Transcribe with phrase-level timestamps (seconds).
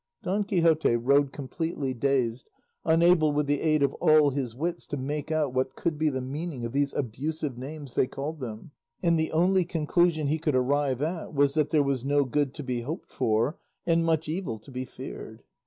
[0.23, 2.49] Don Quixote rode completely dazed,
[2.85, 6.21] unable with the aid of all his wits to make out what could be the
[6.21, 8.71] meaning of these abusive names they called them,
[9.03, 12.63] and the only conclusion he could arrive at was that there was no good to
[12.63, 15.43] be hoped for and much evil to be feared.